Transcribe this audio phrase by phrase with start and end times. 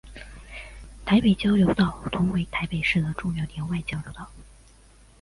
[1.05, 4.27] 台北交流道同为台北市的重要联外交流道。